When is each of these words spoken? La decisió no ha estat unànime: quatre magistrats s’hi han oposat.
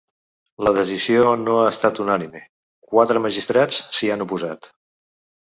La 0.67 0.71
decisió 0.77 1.33
no 1.41 1.57
ha 1.63 1.67
estat 1.73 2.01
unànime: 2.05 2.41
quatre 2.95 3.23
magistrats 3.27 3.79
s’hi 4.01 4.13
han 4.17 4.27
oposat. 4.27 4.73